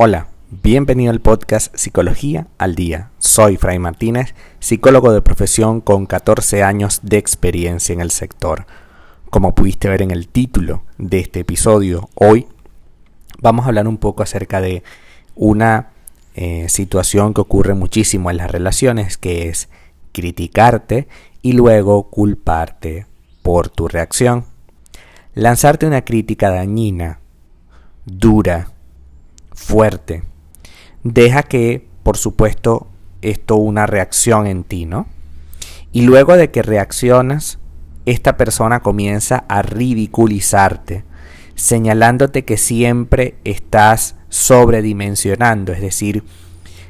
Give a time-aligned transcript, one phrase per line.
[0.00, 0.28] Hola,
[0.62, 3.10] bienvenido al podcast Psicología al Día.
[3.18, 8.66] Soy Fray Martínez, psicólogo de profesión con 14 años de experiencia en el sector.
[9.28, 12.46] Como pudiste ver en el título de este episodio, hoy
[13.40, 14.84] vamos a hablar un poco acerca de
[15.34, 15.88] una
[16.36, 19.68] eh, situación que ocurre muchísimo en las relaciones, que es
[20.12, 21.08] criticarte
[21.42, 23.08] y luego culparte
[23.42, 24.44] por tu reacción.
[25.34, 27.18] Lanzarte una crítica dañina,
[28.06, 28.77] dura,
[29.58, 30.22] fuerte,
[31.02, 32.86] deja que, por supuesto,
[33.20, 35.06] esto una reacción en ti, ¿no?
[35.92, 37.58] Y luego de que reaccionas,
[38.06, 41.04] esta persona comienza a ridiculizarte,
[41.54, 46.22] señalándote que siempre estás sobredimensionando, es decir,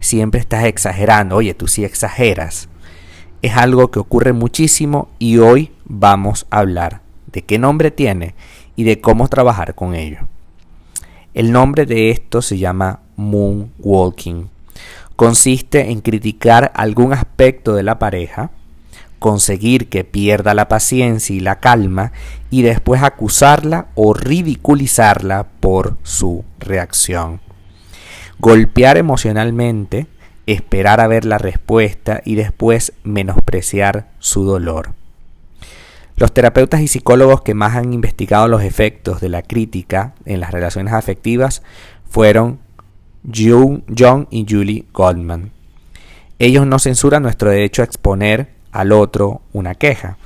[0.00, 1.36] siempre estás exagerando.
[1.36, 2.68] Oye, tú sí exageras.
[3.42, 8.34] Es algo que ocurre muchísimo y hoy vamos a hablar de qué nombre tiene
[8.76, 10.28] y de cómo trabajar con ello.
[11.34, 14.50] El nombre de esto se llama moonwalking.
[15.16, 18.50] Consiste en criticar algún aspecto de la pareja,
[19.18, 22.12] conseguir que pierda la paciencia y la calma
[22.50, 27.40] y después acusarla o ridiculizarla por su reacción.
[28.38, 30.08] Golpear emocionalmente,
[30.46, 34.94] esperar a ver la respuesta y después menospreciar su dolor.
[36.22, 40.52] Los terapeutas y psicólogos que más han investigado los efectos de la crítica en las
[40.52, 41.64] relaciones afectivas
[42.08, 42.60] fueron
[43.26, 45.50] John y Julie Goldman.
[46.38, 50.16] Ellos no censuran nuestro derecho a exponer al otro una queja.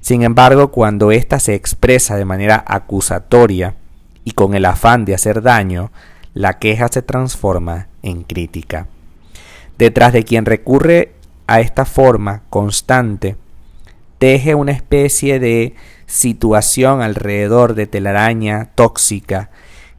[0.00, 3.76] Sin embargo, cuando ésta se expresa de manera acusatoria
[4.24, 5.92] y con el afán de hacer daño,
[6.32, 8.88] la queja se transforma en crítica.
[9.78, 11.12] Detrás de quien recurre
[11.46, 13.36] a esta forma constante
[14.18, 15.74] teje una especie de
[16.06, 19.50] situación alrededor de telaraña tóxica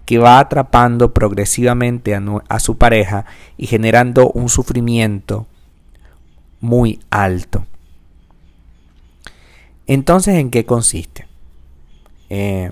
[0.05, 3.25] que va atrapando progresivamente a, su pareja
[3.57, 5.47] y generando un sufrimiento
[6.61, 7.65] muy alto.
[9.87, 11.27] Entonces, ¿en qué consiste?
[12.29, 12.71] Eh,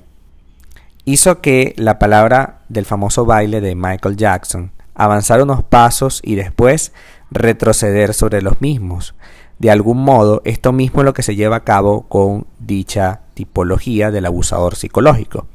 [1.05, 6.93] hizo que la palabra del famoso baile de Michael Jackson avanzar unos pasos y después
[7.31, 9.15] retroceder sobre los mismos,
[9.63, 14.11] de algún modo, esto mismo es lo que se lleva a cabo con dicha tipología
[14.11, 15.47] del abusador psicológico.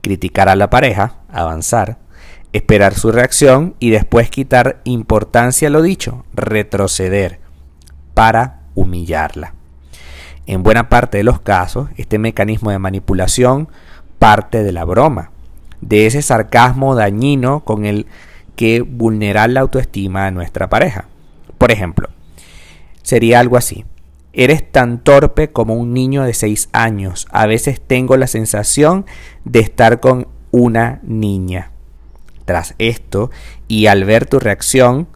[0.00, 1.98] Criticar a la pareja, avanzar,
[2.54, 7.40] esperar su reacción y después quitar importancia a lo dicho, retroceder,
[8.14, 9.52] para humillarla.
[10.46, 13.68] En buena parte de los casos, este mecanismo de manipulación
[14.18, 15.32] parte de la broma,
[15.82, 18.06] de ese sarcasmo dañino con el
[18.56, 21.08] que vulnerar la autoestima de nuestra pareja.
[21.58, 22.08] Por ejemplo,
[23.04, 23.84] sería algo así.
[24.32, 27.28] Eres tan torpe como un niño de 6 años.
[27.30, 29.06] A veces tengo la sensación
[29.44, 31.70] de estar con una niña.
[32.44, 33.30] Tras esto,
[33.68, 35.06] y al ver tu reacción,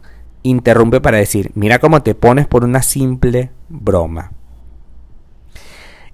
[0.41, 4.31] interrumpe para decir, mira cómo te pones por una simple broma.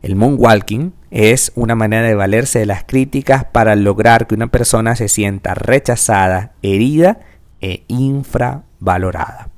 [0.01, 4.95] El moonwalking es una manera de valerse de las críticas para lograr que una persona
[4.95, 7.19] se sienta rechazada, herida
[7.61, 9.54] e infravalorada.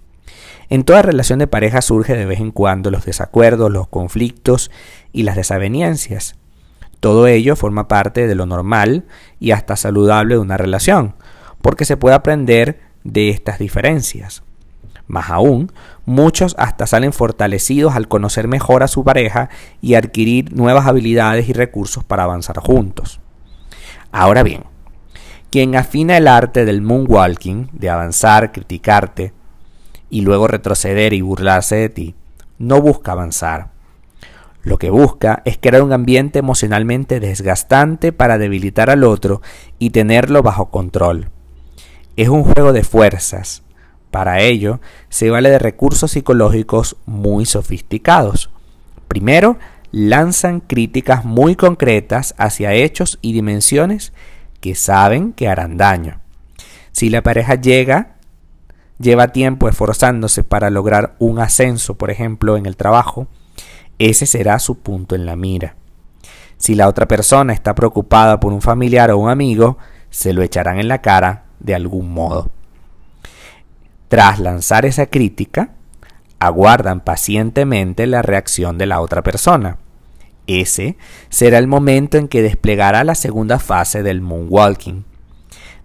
[0.70, 4.70] En toda relación de pareja surge de vez en cuando los desacuerdos, los conflictos
[5.14, 6.36] y las desavenencias.
[7.00, 9.06] Todo ello forma parte de lo normal
[9.40, 11.16] y hasta saludable de una relación,
[11.62, 14.44] porque se puede aprender de estas diferencias.
[15.08, 15.72] Más aún,
[16.06, 19.50] muchos hasta salen fortalecidos al conocer mejor a su pareja
[19.82, 23.22] y adquirir nuevas habilidades y recursos para avanzar juntos.
[24.12, 24.64] Ahora bien,
[25.50, 29.32] quien afina el arte del moonwalking, de avanzar, criticarte,
[30.09, 32.16] y luego retroceder y burlarse de ti,
[32.57, 33.72] no busca avanzar.
[34.63, 39.41] Lo que busca es crear un ambiente emocionalmente desgastante para debilitar al otro
[39.79, 41.29] y tenerlo bajo control.
[42.18, 43.63] Es un juego de fuerzas.
[44.12, 48.50] Para ello, se vale de recursos psicológicos muy sofisticados.
[49.07, 49.57] Primero,
[49.91, 54.12] lanzan críticas muy concretas hacia hechos y dimensiones
[54.60, 56.19] que saben que harán daño.
[56.92, 58.17] Si la pareja llega
[59.00, 63.28] lleva tiempo esforzándose para lograr un ascenso, por ejemplo, en el trabajo,
[64.00, 65.76] ese será su punto en la mira.
[66.58, 69.78] Si la otra persona está preocupada por un familiar o un amigo,
[70.10, 72.50] se lo echarán en la cara de algún modo.
[74.08, 75.72] Tras lanzar esa crítica,
[76.40, 79.78] aguardan pacientemente la reacción de la otra persona.
[80.48, 80.98] Ese
[81.30, 85.04] será el momento en que desplegará la segunda fase del moonwalking.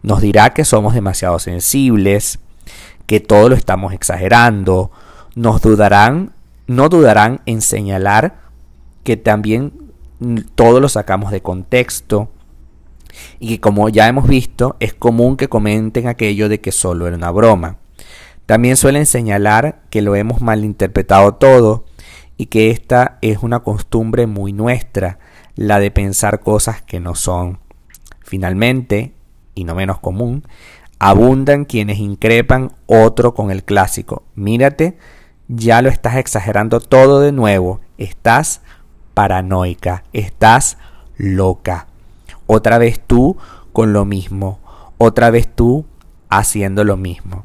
[0.03, 2.39] Nos dirá que somos demasiado sensibles,
[3.13, 4.91] que todo lo estamos exagerando,
[5.35, 6.33] nos dudarán,
[6.67, 8.41] no dudarán en señalar
[9.05, 9.75] que también
[10.55, 12.31] todo lo sacamos de contexto,
[13.39, 17.15] Y que como ya hemos visto, es común que comenten aquello de que solo era
[17.15, 17.77] una broma.
[18.47, 21.85] También suelen señalar que lo hemos malinterpretado todo
[22.39, 25.19] y que esta es una costumbre muy nuestra,
[25.55, 27.59] la de pensar cosas que no son.
[28.21, 29.13] Finalmente,
[29.55, 30.45] y no menos común,
[31.03, 34.23] abundan quienes increpan otro con el clásico.
[34.37, 34.97] Mírate,
[35.49, 38.61] ya lo estás exagerando todo de nuevo, estás
[39.13, 40.79] paranoica, estás
[41.17, 41.89] loca.
[42.47, 43.37] Otra vez tú
[43.73, 44.61] con lo mismo,
[44.97, 45.87] otra vez tú
[46.29, 47.45] haciendo lo mismo.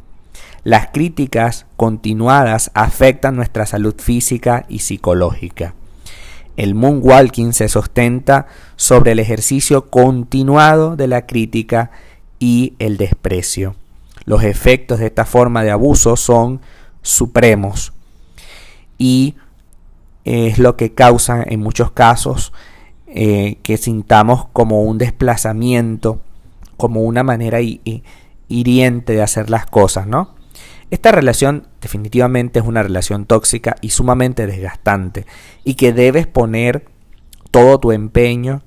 [0.63, 5.73] Las críticas continuadas afectan nuestra salud física y psicológica.
[6.57, 8.45] El moonwalking se sustenta
[8.75, 11.89] sobre el ejercicio continuado de la crítica
[12.39, 13.75] y el desprecio.
[14.25, 16.61] Los efectos de esta forma de abuso son
[17.01, 17.93] supremos
[18.97, 19.35] y
[20.25, 22.51] es lo que causa en muchos casos
[23.07, 26.19] eh, que sintamos como un desplazamiento,
[26.75, 27.59] como una manera
[28.49, 30.35] hiriente de hacer las cosas, ¿no?
[30.91, 35.25] Esta relación definitivamente es una relación tóxica y sumamente desgastante
[35.63, 36.85] y que debes poner
[37.51, 38.61] todo tu empeño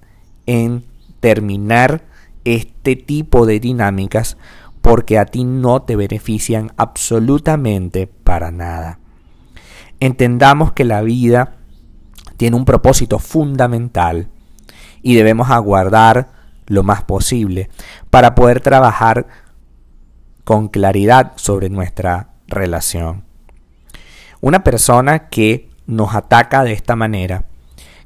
[0.47, 0.85] en
[1.21, 2.03] terminar
[2.45, 4.37] este tipo de dinámicas
[4.83, 8.99] porque a ti no te benefician absolutamente para nada.
[10.01, 11.57] Entendamos que la vida
[12.37, 14.29] tiene un propósito fundamental
[15.03, 16.33] y debemos aguardar
[16.67, 17.69] lo más posible
[18.09, 19.27] para poder trabajar
[20.45, 23.25] con claridad sobre nuestra relación.
[24.41, 27.45] Una persona que nos ataca de esta manera,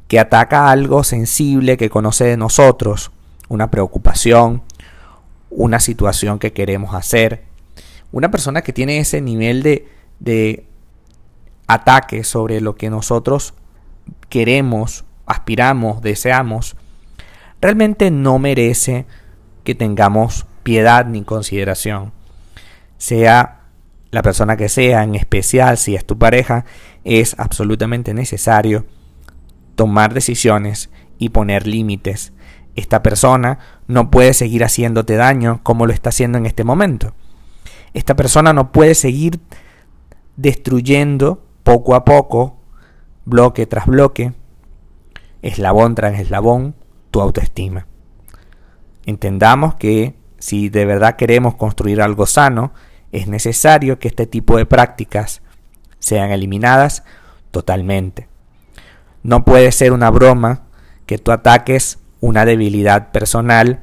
[0.08, 3.12] que ataca algo sensible que conoce de nosotros,
[3.54, 4.62] una preocupación,
[5.50, 7.44] una situación que queremos hacer,
[8.12, 9.88] una persona que tiene ese nivel de,
[10.20, 10.66] de
[11.66, 13.54] ataque sobre lo que nosotros
[14.28, 16.76] queremos, aspiramos, deseamos,
[17.60, 19.06] realmente no merece
[19.64, 22.12] que tengamos piedad ni consideración
[23.04, 23.60] sea
[24.10, 26.64] la persona que sea, en especial si es tu pareja,
[27.04, 28.86] es absolutamente necesario
[29.74, 32.32] tomar decisiones y poner límites.
[32.76, 37.14] Esta persona no puede seguir haciéndote daño como lo está haciendo en este momento.
[37.92, 39.40] Esta persona no puede seguir
[40.36, 42.58] destruyendo poco a poco,
[43.24, 44.32] bloque tras bloque,
[45.42, 46.74] eslabón tras eslabón,
[47.10, 47.86] tu autoestima.
[49.06, 52.72] Entendamos que si de verdad queremos construir algo sano,
[53.12, 55.42] es necesario que este tipo de prácticas
[56.00, 57.04] sean eliminadas
[57.50, 58.28] totalmente.
[59.22, 60.64] No puede ser una broma
[61.06, 63.80] que tú ataques una debilidad personal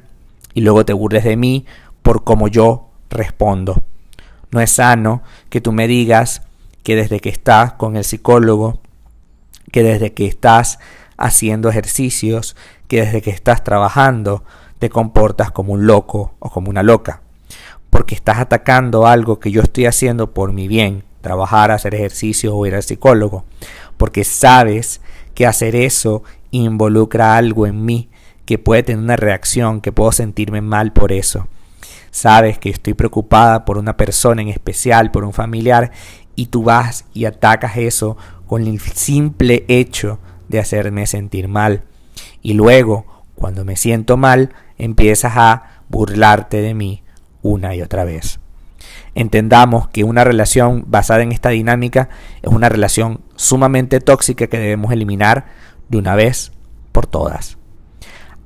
[0.56, 1.68] y luego te burles de mí
[2.02, 3.84] por cómo yo respondo.
[4.50, 6.42] No es sano que tú me digas
[6.82, 8.82] que desde que estás con el psicólogo,
[9.72, 10.80] que desde que estás
[11.18, 12.56] haciendo ejercicios,
[12.88, 14.44] que desde que estás trabajando,
[14.80, 17.22] te comportas como un loco o como una loca.
[17.92, 22.66] Porque estás atacando algo que yo estoy haciendo por mi bien, trabajar, hacer ejercicio o
[22.66, 23.46] ir al psicólogo,
[23.98, 25.00] porque sabes
[25.36, 28.10] que hacer eso involucra algo en mí,
[28.52, 31.48] que puede tener una reacción, que puedo sentirme mal por eso.
[32.10, 35.92] Sabes que estoy preocupada por una persona en especial, por un familiar,
[36.36, 38.18] y tú vas y atacas eso
[38.48, 40.20] con el simple hecho
[40.50, 41.84] de hacerme sentir mal.
[42.42, 47.04] Y luego, cuando me siento mal, empiezas a burlarte de mí
[47.42, 48.42] una y otra vez.
[49.16, 52.10] Entendamos que una relación basada en esta dinámica
[52.42, 55.46] es una relación sumamente tóxica que debemos eliminar
[55.88, 56.52] de una vez
[56.92, 57.61] por todas.